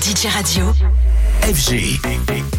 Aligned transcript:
DJ 0.00 0.26
Radio. 0.28 0.64
FG. 1.42 2.00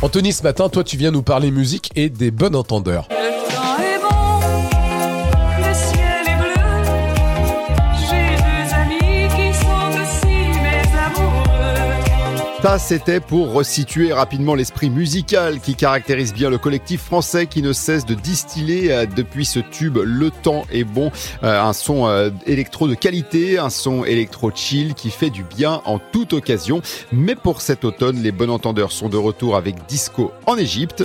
Anthony, 0.01 0.33
ce 0.33 0.43
matin, 0.43 0.69
toi, 0.69 0.83
tu 0.83 0.97
viens 0.97 1.11
nous 1.11 1.21
parler 1.21 1.51
musique 1.51 1.91
et 1.95 2.09
des 2.09 2.31
bons 2.31 2.55
entendeurs. 2.55 3.07
Ça, 12.63 12.79
c'était 12.79 13.19
pour 13.19 13.53
resituer 13.53 14.11
rapidement 14.11 14.55
l'esprit 14.55 14.89
musical 14.89 15.59
qui 15.59 15.75
caractérise 15.75 16.33
bien 16.33 16.49
le 16.49 16.57
collectif 16.57 17.01
français 17.01 17.45
qui 17.45 17.61
ne 17.61 17.71
cesse 17.71 18.03
de 18.03 18.15
distiller 18.15 18.91
euh, 18.91 19.05
depuis 19.05 19.45
ce 19.45 19.59
tube 19.59 19.99
Le 20.03 20.31
temps 20.31 20.65
est 20.71 20.83
bon, 20.83 21.11
euh, 21.43 21.61
un 21.61 21.73
son 21.73 22.07
euh, 22.07 22.31
électro 22.47 22.87
de 22.87 22.95
qualité, 22.95 23.59
un 23.59 23.69
son 23.69 24.05
électro 24.05 24.51
chill 24.53 24.95
qui 24.95 25.11
fait 25.11 25.29
du 25.29 25.43
bien 25.43 25.81
en 25.85 25.99
toute 25.99 26.33
occasion. 26.33 26.81
Mais 27.11 27.35
pour 27.35 27.61
cet 27.61 27.85
automne, 27.85 28.23
les 28.23 28.31
bons 28.31 28.49
entendeurs 28.49 28.91
sont 28.91 29.07
de 29.07 29.17
retour 29.17 29.55
avec 29.55 29.85
Disco 29.85 30.31
en 30.47 30.57
Égypte. 30.57 31.03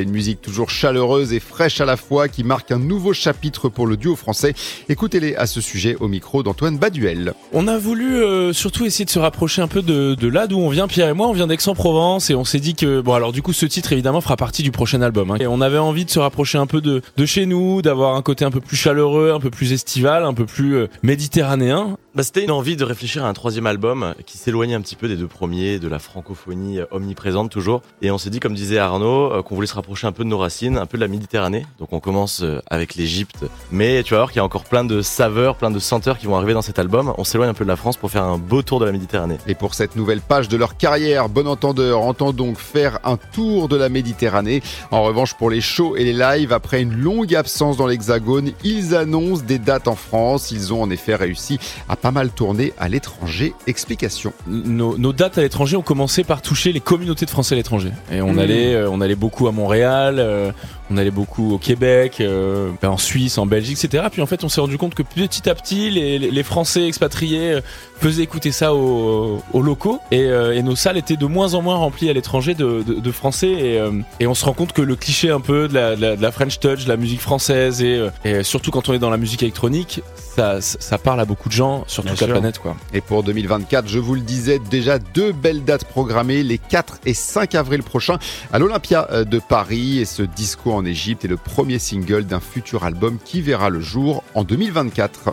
Une 0.00 0.10
musique 0.10 0.42
toujours 0.42 0.70
chaleureuse 0.70 1.32
et 1.32 1.40
fraîche 1.40 1.80
à 1.80 1.84
la 1.84 1.96
fois 1.96 2.28
qui 2.28 2.44
marque 2.44 2.70
un 2.72 2.78
nouveau 2.78 3.12
chapitre 3.12 3.68
pour 3.68 3.86
le 3.86 3.96
duo 3.96 4.16
français. 4.16 4.54
Écoutez-les 4.88 5.36
à 5.36 5.46
ce 5.46 5.60
sujet 5.60 5.96
au 6.00 6.08
micro 6.08 6.42
d'Antoine 6.42 6.78
Baduel. 6.78 7.34
On 7.52 7.68
a 7.68 7.78
voulu 7.78 8.16
euh, 8.16 8.52
surtout 8.52 8.84
essayer 8.84 9.04
de 9.04 9.10
se 9.10 9.18
rapprocher 9.18 9.62
un 9.62 9.68
peu 9.68 9.82
de, 9.82 10.16
là 10.26 10.46
d'où 10.46 10.58
on 10.58 10.68
vient. 10.68 10.88
Pierre 10.88 11.08
et 11.08 11.12
moi, 11.14 11.28
on 11.28 11.32
vient 11.32 11.46
d'Aix-en-Provence 11.46 12.30
et 12.30 12.34
on 12.34 12.44
s'est 12.44 12.60
dit 12.60 12.74
que 12.74 13.00
bon 13.00 13.14
alors 13.14 13.32
du 13.32 13.42
coup 13.42 13.52
ce 13.52 13.66
titre 13.66 13.92
évidemment 13.92 14.20
fera 14.20 14.36
partie 14.36 14.62
du 14.62 14.70
prochain 14.72 15.00
album. 15.02 15.30
hein. 15.30 15.36
Et 15.40 15.46
on 15.46 15.60
avait 15.60 15.78
envie 15.78 16.04
de 16.04 16.10
se 16.10 16.18
rapprocher 16.18 16.58
un 16.58 16.66
peu 16.66 16.80
de, 16.80 17.02
de 17.16 17.26
chez 17.26 17.46
nous, 17.46 17.82
d'avoir 17.82 18.16
un 18.16 18.22
côté 18.22 18.44
un 18.44 18.50
peu 18.50 18.60
plus 18.60 18.76
chaleureux, 18.76 19.32
un 19.32 19.40
peu 19.40 19.50
plus 19.50 19.72
estival, 19.72 20.24
un 20.24 20.34
peu 20.34 20.46
plus 20.46 20.76
euh, 20.76 20.86
méditerranéen. 21.02 21.96
Bah, 22.14 22.22
c'était 22.22 22.44
une 22.44 22.52
envie 22.52 22.76
de 22.76 22.84
réfléchir 22.84 23.24
à 23.24 23.28
un 23.28 23.32
troisième 23.32 23.66
album 23.66 24.14
qui 24.24 24.38
s'éloignait 24.38 24.76
un 24.76 24.80
petit 24.80 24.94
peu 24.94 25.08
des 25.08 25.16
deux 25.16 25.26
premiers, 25.26 25.80
de 25.80 25.88
la 25.88 25.98
francophonie 25.98 26.78
euh, 26.78 26.86
omniprésente 26.92 27.50
toujours. 27.50 27.82
Et 28.02 28.12
on 28.12 28.18
s'est 28.18 28.30
dit, 28.30 28.38
comme 28.38 28.54
disait 28.54 28.78
Arnaud, 28.78 29.32
euh, 29.32 29.42
qu'on 29.42 29.56
voulait 29.56 29.66
se 29.66 29.74
rapprocher 29.74 30.06
un 30.06 30.12
peu 30.12 30.22
de 30.22 30.28
nos 30.28 30.38
racines, 30.38 30.78
un 30.78 30.86
peu 30.86 30.96
de 30.96 31.02
la 31.02 31.08
Méditerranée. 31.08 31.66
Donc 31.80 31.92
on 31.92 31.98
commence 31.98 32.42
euh, 32.44 32.60
avec 32.70 32.94
l'Égypte. 32.94 33.44
Mais 33.72 34.04
tu 34.04 34.14
vas 34.14 34.18
voir 34.18 34.30
qu'il 34.30 34.36
y 34.36 34.40
a 34.40 34.44
encore 34.44 34.62
plein 34.62 34.84
de 34.84 35.02
saveurs, 35.02 35.56
plein 35.56 35.72
de 35.72 35.80
senteurs 35.80 36.16
qui 36.16 36.26
vont 36.26 36.36
arriver 36.36 36.52
dans 36.52 36.62
cet 36.62 36.78
album. 36.78 37.12
On 37.18 37.24
s'éloigne 37.24 37.50
un 37.50 37.54
peu 37.54 37.64
de 37.64 37.68
la 37.68 37.74
France 37.74 37.96
pour 37.96 38.12
faire 38.12 38.22
un 38.22 38.38
beau 38.38 38.62
tour 38.62 38.78
de 38.78 38.84
la 38.84 38.92
Méditerranée. 38.92 39.38
Et 39.48 39.56
pour 39.56 39.74
cette 39.74 39.96
nouvelle 39.96 40.20
page 40.20 40.48
de 40.48 40.56
leur 40.56 40.76
carrière, 40.76 41.28
Bon 41.28 41.48
Entendeur 41.48 42.00
entend 42.00 42.32
donc 42.32 42.58
faire 42.58 43.00
un 43.02 43.16
tour 43.16 43.66
de 43.66 43.74
la 43.74 43.88
Méditerranée. 43.88 44.62
En 44.92 45.02
revanche, 45.02 45.34
pour 45.34 45.50
les 45.50 45.60
shows 45.60 45.96
et 45.96 46.04
les 46.04 46.12
lives, 46.12 46.52
après 46.52 46.80
une 46.80 46.94
longue 46.94 47.34
absence 47.34 47.76
dans 47.76 47.88
l'Hexagone, 47.88 48.52
ils 48.62 48.94
annoncent 48.94 49.42
des 49.42 49.58
dates 49.58 49.88
en 49.88 49.96
France. 49.96 50.52
Ils 50.52 50.72
ont 50.72 50.80
en 50.80 50.90
effet 50.90 51.16
réussi 51.16 51.58
à 51.88 51.96
pas 52.04 52.10
mal 52.10 52.28
tourner 52.28 52.74
à 52.78 52.90
l'étranger. 52.90 53.54
Explication. 53.66 54.34
Nos, 54.46 54.98
nos 54.98 55.14
dates 55.14 55.38
à 55.38 55.40
l'étranger 55.40 55.74
ont 55.78 55.82
commencé 55.82 56.22
par 56.22 56.42
toucher 56.42 56.70
les 56.70 56.80
communautés 56.80 57.24
de 57.24 57.30
Français 57.30 57.54
à 57.54 57.56
l'étranger. 57.56 57.92
Et 58.12 58.20
on 58.20 58.34
Mmh. 58.34 58.38
allait, 58.40 58.74
euh, 58.74 58.90
on 58.90 59.00
allait 59.00 59.14
beaucoup 59.14 59.48
à 59.48 59.52
Montréal, 59.52 60.16
euh, 60.18 60.52
on 60.90 60.96
allait 60.96 61.10
beaucoup 61.10 61.54
au 61.54 61.58
Québec, 61.58 62.18
euh, 62.20 62.70
ben, 62.82 62.90
en 62.90 62.96
Suisse, 62.98 63.38
en 63.38 63.46
Belgique, 63.46 63.82
etc. 63.82 64.04
Puis 64.12 64.20
en 64.22 64.26
fait, 64.26 64.44
on 64.44 64.48
s'est 64.48 64.60
rendu 64.60 64.76
compte 64.78 64.94
que 64.94 65.02
petit 65.02 65.48
à 65.48 65.54
petit, 65.54 65.90
les, 65.90 66.18
les- 66.18 66.42
Français 66.42 66.86
expatriés 66.86 67.52
euh, 67.54 67.60
faisaient 68.00 68.22
écouter 68.22 68.52
ça 68.52 68.74
aux, 68.74 69.40
aux 69.54 69.62
locaux, 69.62 69.98
et, 70.10 70.20
euh, 70.24 70.54
et 70.54 70.62
nos 70.62 70.76
salles 70.76 70.98
étaient 70.98 71.16
de 71.16 71.24
moins 71.26 71.54
en 71.54 71.62
moins 71.62 71.76
remplies 71.76 72.10
à 72.10 72.12
l'étranger 72.12 72.52
de, 72.54 72.82
de- 72.82 73.00
de 73.00 73.10
Français. 73.12 73.50
Et, 73.50 73.78
euh, 73.80 73.92
et 74.20 74.26
on 74.26 74.34
se 74.34 74.44
rend 74.44 74.52
compte 74.52 74.72
que 74.72 74.82
le 74.82 74.94
cliché 74.94 75.30
un 75.30 75.40
peu 75.40 75.68
de 75.68 75.74
la, 75.74 75.96
de 75.96 76.00
la- 76.02 76.16
la 76.16 76.32
French 76.32 76.60
touch, 76.60 76.84
de 76.84 76.88
la 76.90 76.96
musique 76.98 77.20
française, 77.22 77.82
et, 77.82 77.96
euh, 77.96 78.10
et 78.24 78.42
surtout 78.42 78.70
quand 78.70 78.88
on 78.88 78.92
est 78.92 78.98
dans 78.98 79.10
la 79.10 79.16
musique 79.16 79.42
électronique, 79.42 80.02
ça, 80.36 80.60
ça 80.60 80.98
parle 80.98 81.20
à 81.20 81.24
beaucoup 81.24 81.48
de 81.48 81.54
gens 81.54 81.84
sur 81.86 82.02
Bien 82.02 82.12
toute 82.12 82.20
la 82.22 82.26
sûr. 82.26 82.34
planète, 82.34 82.58
quoi. 82.58 82.76
Et 82.92 83.00
pour 83.00 83.22
2024, 83.22 83.88
je 83.88 83.98
vous 83.98 84.14
le 84.16 84.20
disais, 84.20 84.58
déjà 84.58 84.98
deux 84.98 85.32
belles 85.32 85.64
dates 85.64 85.84
programmées, 85.84 86.42
les 86.42 86.58
4 86.58 86.98
et 87.06 87.14
5 87.14 87.54
avril 87.54 87.82
prochains 87.82 88.18
à 88.52 88.58
l'Olympia 88.58 89.08
euh, 89.12 89.24
de 89.24 89.38
Paris. 89.38 90.00
Et 90.00 90.04
ce 90.04 90.22
disco 90.22 90.72
en 90.84 90.86
Égypte 90.86 91.24
est 91.24 91.28
le 91.28 91.38
premier 91.38 91.78
single 91.78 92.26
d'un 92.26 92.40
futur 92.40 92.84
album 92.84 93.16
qui 93.24 93.40
verra 93.40 93.70
le 93.70 93.80
jour 93.80 94.22
en 94.34 94.44
2024. 94.44 95.32